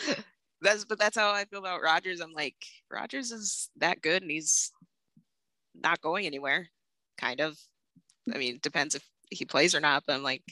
[0.60, 2.20] that's but that's how I feel about Rodgers.
[2.20, 2.56] I'm like
[2.90, 4.72] Rodgers is that good and he's
[5.74, 6.68] not going anywhere,
[7.16, 7.56] kind of.
[8.32, 10.42] I mean, depends if he plays or not, but I'm like,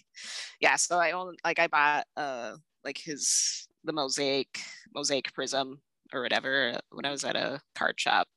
[0.61, 0.77] yeah.
[0.77, 4.61] So I own like I bought uh like his the mosaic
[4.95, 5.81] mosaic prism
[6.12, 8.29] or whatever when I was at a card shop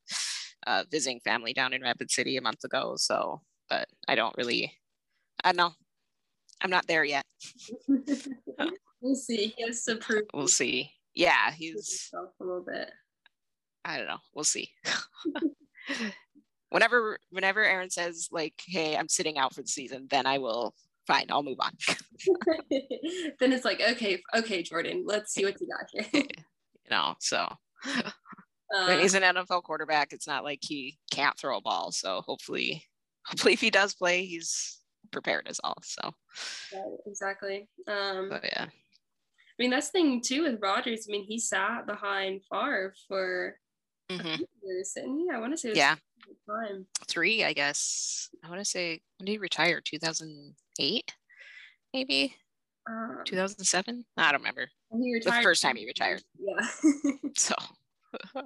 [0.66, 2.94] uh, visiting family down in Rapid City a month ago.
[2.96, 4.72] So, but I don't really,
[5.42, 5.72] I don't know.
[6.62, 7.24] I'm not there yet.
[9.00, 9.54] we'll see.
[9.56, 10.22] He has to prove.
[10.32, 10.90] We'll see.
[11.14, 12.90] Yeah, he's a little bit.
[13.84, 14.18] I don't know.
[14.34, 14.70] We'll see.
[16.70, 20.74] whenever whenever Aaron says like, "Hey, I'm sitting out for the season," then I will
[21.06, 21.26] fine.
[21.30, 21.72] I'll move on.
[23.40, 26.22] then it's like, okay, okay, Jordan, let's see what you got here.
[26.24, 27.48] you know, so
[28.74, 30.12] uh, he's an NFL quarterback.
[30.12, 31.92] It's not like he can't throw a ball.
[31.92, 32.84] So hopefully,
[33.26, 35.78] hopefully, if he does play, he's prepared as all.
[35.82, 36.12] So
[36.72, 37.68] right, exactly.
[37.86, 38.66] Um, but yeah.
[38.66, 41.06] I mean, that's the thing too with Rodgers.
[41.08, 43.56] I mean, he sat behind Favre for
[44.10, 44.42] mm-hmm.
[44.62, 45.94] years, and yeah, I want to say yeah,
[46.48, 46.86] time.
[47.06, 48.30] Three, I guess.
[48.44, 49.80] I want to say when did he retire?
[49.80, 51.12] Two thousand eight,
[51.92, 52.34] maybe.
[52.86, 54.68] Um, 2007 i don't remember.
[54.90, 56.22] the first time he retired.
[56.38, 56.66] Yeah.
[57.36, 57.54] So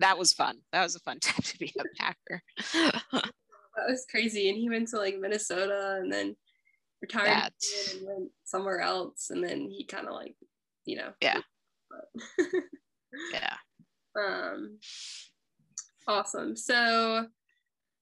[0.00, 0.58] that was fun.
[0.72, 2.42] That was a fun time to be a packer.
[2.72, 4.48] That was crazy.
[4.48, 6.36] And he went to like minnesota and then
[7.02, 7.52] retired
[7.92, 9.30] and went somewhere else.
[9.30, 10.36] And then he kind of like
[10.84, 11.12] you know.
[11.20, 11.40] Yeah.
[13.32, 13.56] Yeah.
[14.16, 14.78] Um
[16.06, 16.54] Awesome.
[16.54, 17.26] So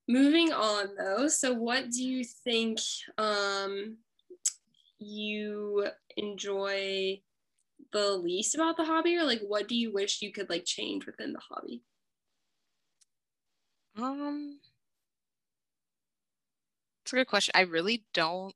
[0.08, 2.78] moving on though, so what do you think
[3.18, 3.98] um,
[4.98, 5.86] you
[6.16, 7.20] enjoy
[7.92, 11.04] the least about the hobby or like what do you wish you could like change
[11.04, 11.82] within the hobby?
[13.96, 14.60] Um
[17.04, 17.52] it's a good question.
[17.54, 18.54] I really don't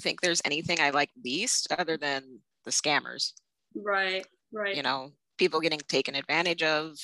[0.00, 3.32] think there's anything I like least other than the scammers.
[3.74, 4.74] Right, right.
[4.74, 6.96] You know, people getting taken advantage of.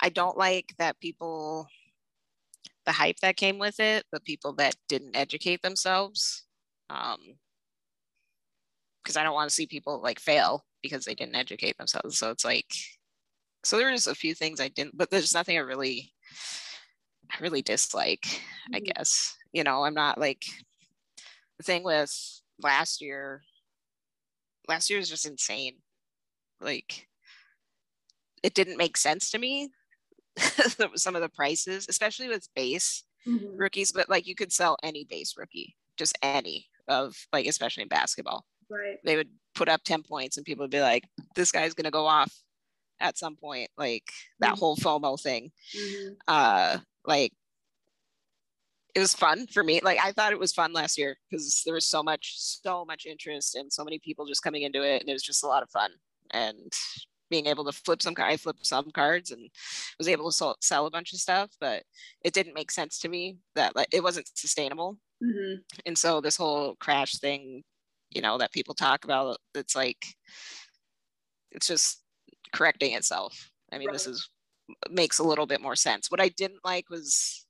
[0.00, 1.66] I don't like that people,
[2.86, 6.44] the hype that came with it, the people that didn't educate themselves.
[6.88, 7.18] Um,
[9.02, 12.18] because I don't want to see people like fail because they didn't educate themselves.
[12.18, 12.66] So it's like,
[13.64, 16.12] so there there's a few things I didn't, but there's nothing I really,
[17.30, 18.76] I really dislike, mm-hmm.
[18.76, 19.36] I guess.
[19.52, 20.44] You know, I'm not like
[21.58, 22.12] the thing with
[22.60, 23.42] last year,
[24.68, 25.76] last year was just insane.
[26.60, 27.06] Like,
[28.42, 29.70] it didn't make sense to me.
[30.96, 33.56] Some of the prices, especially with base mm-hmm.
[33.56, 37.88] rookies, but like you could sell any base rookie, just any of like, especially in
[37.88, 38.44] basketball.
[38.70, 38.98] Right.
[39.04, 41.90] They would put up 10 points and people would be like, this guy's going to
[41.90, 42.32] go off
[43.00, 43.70] at some point.
[43.76, 44.04] Like
[44.40, 44.58] that mm-hmm.
[44.58, 45.50] whole FOMO thing.
[45.76, 46.14] Mm-hmm.
[46.26, 47.32] Uh, like
[48.94, 49.80] it was fun for me.
[49.82, 53.06] Like I thought it was fun last year because there was so much, so much
[53.06, 55.02] interest and so many people just coming into it.
[55.02, 55.90] And it was just a lot of fun.
[56.30, 56.72] And
[57.30, 59.48] being able to flip some I flipped some cards and
[59.98, 61.82] was able to sell, sell a bunch of stuff, but
[62.24, 64.98] it didn't make sense to me that like it wasn't sustainable.
[65.22, 65.60] Mm-hmm.
[65.86, 67.64] And so this whole crash thing
[68.16, 70.06] you know that people talk about it's like
[71.52, 72.02] it's just
[72.52, 73.92] correcting itself i mean right.
[73.92, 74.30] this is
[74.90, 77.46] makes a little bit more sense what i didn't like was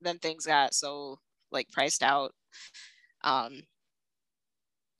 [0.00, 1.18] then things got so
[1.50, 2.32] like priced out
[3.24, 3.62] um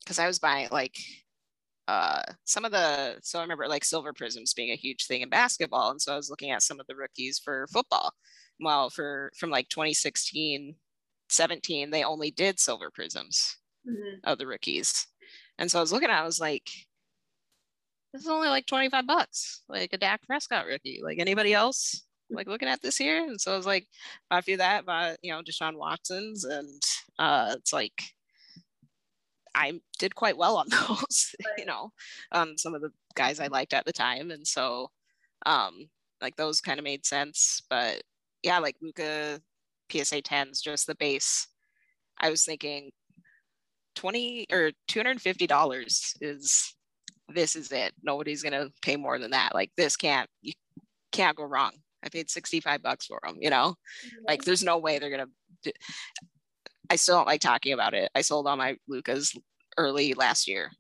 [0.01, 0.97] because i was buying like
[1.89, 5.29] uh some of the so i remember like silver prisms being a huge thing in
[5.29, 8.13] basketball and so i was looking at some of the rookies for football
[8.61, 10.77] well for from like 2016
[11.29, 13.57] 17 they only did silver prisms
[13.89, 14.19] mm-hmm.
[14.25, 15.07] of the rookies.
[15.59, 16.69] And so I was looking at, I was like,
[18.13, 21.01] this is only like 25 bucks, like a Dak Prescott rookie.
[21.03, 23.25] Like anybody else, like looking at this here.
[23.25, 23.87] And so I was like,
[24.31, 26.45] I feel that by, you know, Deshaun Watson's.
[26.45, 26.83] And
[27.19, 28.03] uh, it's like,
[29.55, 31.55] I did quite well on those, right.
[31.59, 31.93] you know,
[32.33, 34.31] um, some of the guys I liked at the time.
[34.31, 34.91] And so,
[35.47, 35.89] um,
[36.21, 37.63] like those kind of made sense.
[37.69, 38.03] But
[38.43, 39.41] yeah, like Luka
[39.91, 41.47] PSA 10s, just the base.
[42.21, 42.91] I was thinking
[43.97, 46.75] 20 or 250 dollars is
[47.29, 50.53] this is it nobody's gonna pay more than that like this can't you
[51.13, 53.75] can't go wrong i paid 65 bucks for them you know
[54.07, 54.25] mm-hmm.
[54.27, 55.27] like there's no way they're gonna
[55.63, 55.73] do...
[56.91, 59.37] i still don't like talking about it i sold all my Lukas
[59.79, 60.71] early last year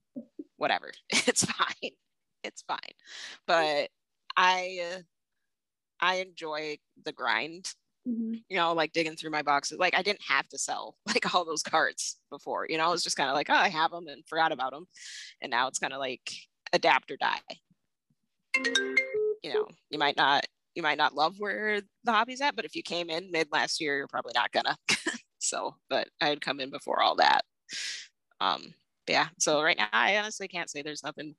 [0.57, 1.93] whatever it's fine
[2.45, 2.79] it's fine
[3.47, 3.89] but
[4.37, 5.03] i
[6.01, 7.75] i enjoy the grind
[8.09, 8.35] mm-hmm.
[8.49, 9.79] you know, like digging through my boxes.
[9.79, 13.05] Like I didn't have to sell like all those cards before, you know, it was
[13.05, 14.87] just kind of like, oh, I have them and forgot about them.
[15.41, 16.33] And now it's kind of like
[16.73, 17.41] adapt or die.
[19.43, 22.75] You know, you might not you might not love where the hobby's at, but if
[22.75, 24.77] you came in mid last year, you're probably not gonna.
[25.53, 27.43] so, but I had come in before all that.
[28.41, 28.75] Um,
[29.07, 29.29] yeah.
[29.39, 31.35] So right now, I honestly can't say there's nothing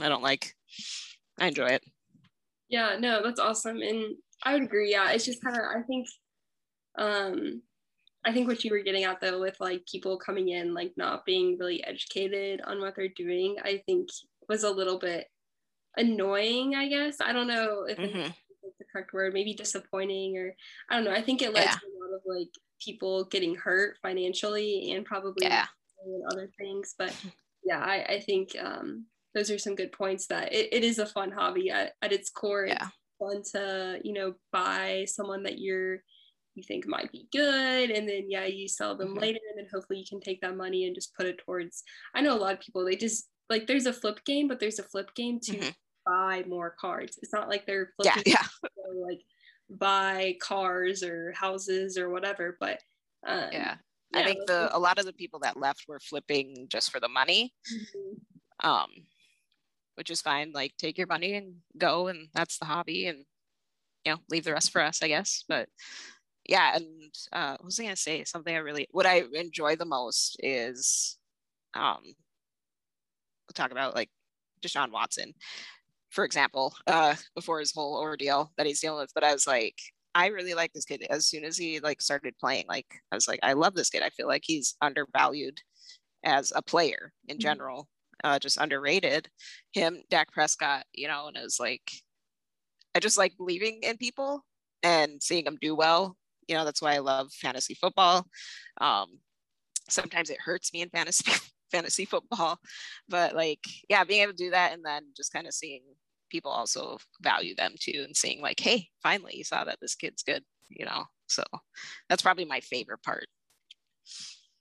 [0.00, 0.54] I don't like.
[1.38, 1.82] I enjoy it.
[2.68, 3.82] Yeah, no, that's awesome.
[3.82, 4.90] And I would agree.
[4.90, 6.06] Yeah, it's just kind of I think,
[6.98, 7.62] um,
[8.24, 11.24] I think what you were getting at though with like people coming in like not
[11.24, 14.08] being really educated on what they're doing, I think
[14.48, 15.26] was a little bit
[15.96, 16.74] annoying.
[16.74, 18.30] I guess I don't know if mm-hmm.
[18.78, 19.34] the correct word.
[19.34, 20.54] Maybe disappointing or
[20.90, 21.12] I don't know.
[21.12, 21.72] I think it led yeah.
[21.72, 22.50] to a lot of like
[22.80, 25.66] people getting hurt financially and probably yeah.
[26.30, 26.94] other things.
[26.98, 27.14] But
[27.64, 31.06] yeah, I, I think um, those are some good points that it, it is a
[31.06, 32.66] fun hobby at, at its core.
[32.66, 35.98] Yeah fun to you know buy someone that you're
[36.54, 39.20] you think might be good and then yeah you sell them mm-hmm.
[39.20, 41.82] later and then hopefully you can take that money and just put it towards
[42.14, 44.78] i know a lot of people they just like there's a flip game but there's
[44.78, 45.68] a flip game to mm-hmm.
[46.06, 49.04] buy more cards it's not like they're flipping yeah, yeah.
[49.06, 49.20] like
[49.70, 52.80] buy cars or houses or whatever but
[53.26, 53.50] um, yeah.
[53.52, 53.74] yeah.
[54.14, 57.08] I think the a lot of the people that left were flipping just for the
[57.08, 57.52] money.
[57.72, 58.68] Mm-hmm.
[58.68, 58.88] Um,
[59.96, 60.52] which is fine.
[60.54, 63.24] Like take your money and go, and that's the hobby, and
[64.04, 65.44] you know, leave the rest for us, I guess.
[65.48, 65.68] But
[66.48, 68.24] yeah, and uh, what was I gonna say?
[68.24, 71.18] Something I really what I enjoy the most is
[71.74, 74.10] um we'll talk about like
[74.62, 75.34] Deshaun Watson,
[76.10, 79.12] for example, uh before his whole ordeal that he's dealing with.
[79.14, 79.76] But I was like,
[80.14, 81.06] I really like this kid.
[81.10, 84.02] As soon as he like started playing, like I was like, I love this kid.
[84.02, 85.60] I feel like he's undervalued
[86.24, 87.42] as a player in mm-hmm.
[87.42, 87.88] general
[88.24, 89.28] uh, just underrated.
[89.72, 91.90] Him, Dak Prescott, you know, and it was like,
[92.94, 94.44] I just like believing in people
[94.82, 96.16] and seeing them do well.
[96.48, 98.26] You know, that's why I love fantasy football.
[98.80, 99.18] Um,
[99.88, 101.30] sometimes it hurts me in fantasy
[101.76, 102.58] fantasy football,
[103.08, 105.82] but like, yeah, being able to do that and then just kind of seeing
[106.30, 110.22] people also value them too and seeing like, hey, finally you saw that this kid's
[110.22, 111.04] good, you know.
[111.28, 111.42] So
[112.08, 113.26] that's probably my favorite part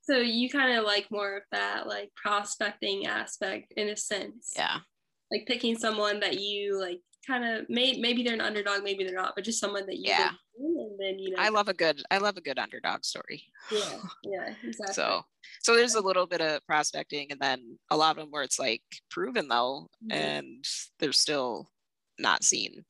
[0.02, 4.54] So you kind of like more of that like prospecting aspect in a sense.
[4.56, 4.80] Yeah.
[5.32, 9.16] Like picking someone that you like kind of may maybe they're an underdog, maybe they're
[9.16, 10.32] not, but just someone that you yeah.
[10.58, 13.44] and then you know I love a good I love a good underdog story.
[13.72, 14.94] Yeah, yeah, exactly.
[14.94, 15.22] So
[15.62, 18.60] so there's a little bit of prospecting and then a lot of them where it's
[18.60, 20.12] like proven though mm-hmm.
[20.12, 20.66] and
[21.00, 21.70] they're still
[22.20, 22.86] not seen.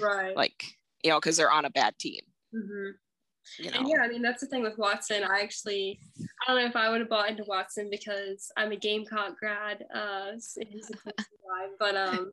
[0.00, 0.36] Right.
[0.36, 0.64] Like,
[1.02, 2.20] you know, because they're on a bad team.
[2.54, 3.62] Mm-hmm.
[3.62, 3.78] You know?
[3.78, 5.22] And yeah, I mean that's the thing with Watson.
[5.22, 8.76] I actually, I don't know if I would have bought into Watson because I'm a
[8.76, 9.84] Gamecock grad.
[9.94, 10.32] Uh,
[11.78, 12.32] but um,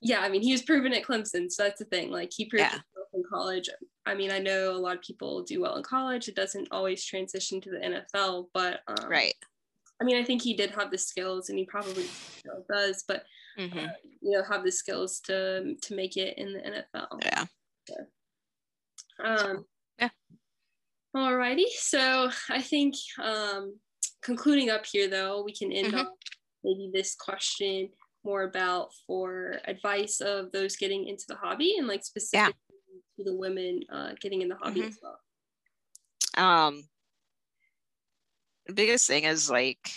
[0.00, 2.10] yeah, I mean he was proven at Clemson, so that's the thing.
[2.10, 2.78] Like he proved yeah.
[3.12, 3.68] in college.
[4.06, 6.28] I mean, I know a lot of people do well in college.
[6.28, 9.34] It doesn't always transition to the NFL, but um, right.
[10.00, 13.04] I mean, I think he did have the skills, and he probably still does.
[13.06, 13.24] But
[13.58, 13.78] mm-hmm.
[13.78, 17.20] uh, you know, have the skills to to make it in the NFL.
[17.24, 17.44] Yeah.
[17.88, 17.96] So,
[19.24, 19.64] um,
[19.98, 20.08] yeah.
[21.16, 21.68] Alrighty.
[21.76, 23.78] So I think um,
[24.22, 25.98] concluding up here, though, we can end mm-hmm.
[25.98, 26.08] on
[26.64, 27.88] maybe this question
[28.24, 32.54] more about for advice of those getting into the hobby and like specifically
[32.88, 33.24] yeah.
[33.24, 34.88] to the women uh, getting in the hobby mm-hmm.
[34.88, 35.18] as well.
[36.36, 36.84] Um,
[38.66, 39.90] the biggest thing is like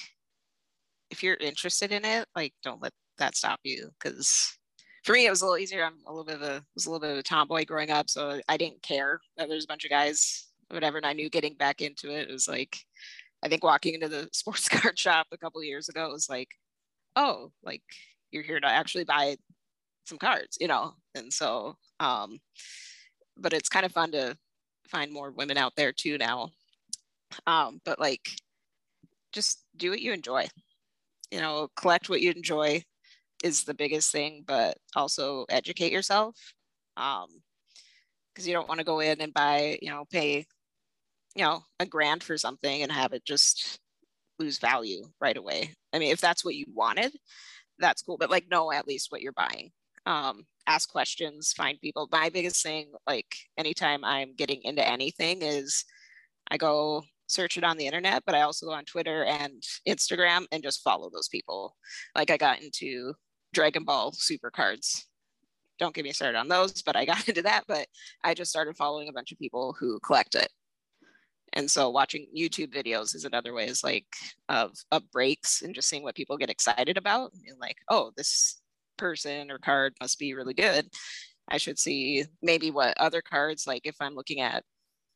[1.10, 4.58] if you're interested in it, like don't let that stop you because
[5.04, 5.84] for me it was a little easier.
[5.84, 8.10] I'm a little bit of a was a little bit of a tomboy growing up,
[8.10, 10.98] so I didn't care that there's a bunch of guys, whatever.
[10.98, 12.78] And I knew getting back into it, it was like
[13.44, 16.50] I think walking into the sports card shop a couple years ago was like,
[17.16, 17.84] oh, like
[18.38, 19.36] you're here to actually buy
[20.06, 20.94] some cards, you know.
[21.16, 22.38] And so, um,
[23.36, 24.38] but it's kind of fun to
[24.88, 26.50] find more women out there too now.
[27.46, 28.30] Um, but like,
[29.34, 30.48] just do what you enjoy.
[31.32, 32.84] You know, collect what you enjoy
[33.44, 36.36] is the biggest thing, but also educate yourself.
[36.96, 37.28] Um,
[38.34, 40.46] because you don't want to go in and buy, you know, pay,
[41.36, 43.80] you know, a grand for something and have it just
[44.38, 45.72] lose value right away.
[45.92, 47.12] I mean, if that's what you wanted,
[47.80, 48.18] that's cool.
[48.18, 49.72] But like, know at least what you're buying.
[50.06, 52.08] Um, ask questions, find people.
[52.12, 55.84] My biggest thing, like anytime I'm getting into anything, is
[56.50, 60.46] I go search it on the internet, but I also go on Twitter and Instagram
[60.52, 61.76] and just follow those people.
[62.16, 63.14] Like I got into
[63.54, 65.08] Dragon Ball Super cards.
[65.78, 67.64] Don't get me started on those, but I got into that.
[67.68, 67.88] But
[68.24, 70.50] I just started following a bunch of people who collect it.
[71.58, 74.06] And so watching YouTube videos is another way is like
[74.48, 78.62] of, of breaks and just seeing what people get excited about and like, oh, this
[78.96, 80.88] person or card must be really good.
[81.50, 84.64] I should see maybe what other cards, like if I'm looking at,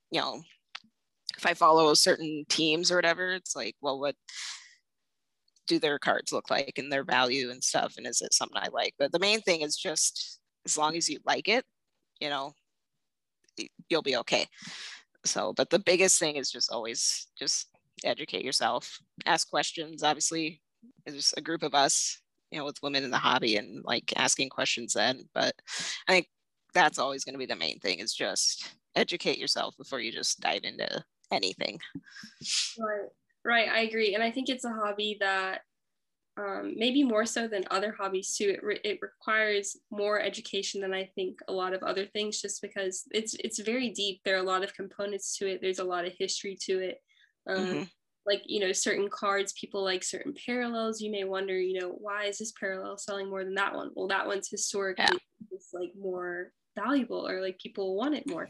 [0.09, 0.41] you know,
[1.37, 4.15] if I follow certain teams or whatever, it's like, well, what
[5.67, 7.93] do their cards look like and their value and stuff?
[7.97, 8.95] And is it something I like?
[8.97, 11.65] But the main thing is just as long as you like it,
[12.19, 12.53] you know,
[13.89, 14.47] you'll be okay
[15.25, 17.67] so but the biggest thing is just always just
[18.03, 20.61] educate yourself ask questions obviously
[21.05, 22.19] there's a group of us
[22.51, 25.53] you know with women in the hobby and like asking questions then but
[26.07, 26.27] i think
[26.73, 30.39] that's always going to be the main thing is just educate yourself before you just
[30.39, 31.79] dive into anything.
[32.79, 33.09] Right
[33.43, 35.61] right i agree and i think it's a hobby that
[36.37, 38.49] um, maybe more so than other hobbies too.
[38.49, 42.61] It, re- it requires more education than I think a lot of other things, just
[42.61, 44.21] because it's it's very deep.
[44.23, 45.59] There are a lot of components to it.
[45.61, 47.01] There's a lot of history to it.
[47.47, 47.83] Um, mm-hmm.
[48.25, 51.01] Like you know, certain cards, people like certain parallels.
[51.01, 53.91] You may wonder, you know, why is this parallel selling more than that one?
[53.93, 55.57] Well, that one's historically yeah.
[55.73, 58.47] like more valuable, or like people want it more.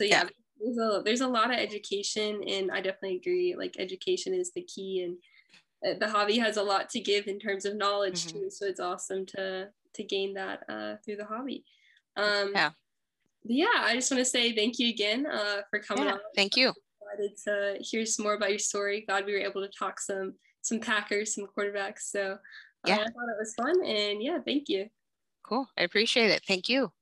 [0.00, 0.28] So yeah, yeah.
[0.58, 4.62] There's a, there's a lot of education and I definitely agree like education is the
[4.62, 5.16] key and
[5.82, 8.40] the hobby has a lot to give in terms of knowledge mm-hmm.
[8.40, 11.64] too so it's awesome to to gain that uh, through the hobby.
[12.16, 12.70] Um yeah.
[13.44, 16.20] yeah i just want to say thank you again uh, for coming yeah, on.
[16.36, 16.72] thank you.
[17.02, 19.04] Excited to hear some more about your story.
[19.06, 22.36] Glad we were able to talk some some packers some quarterbacks so uh,
[22.86, 22.94] yeah.
[22.94, 24.88] I thought it was fun and yeah thank you.
[25.42, 26.42] Cool i appreciate it.
[26.46, 26.92] Thank you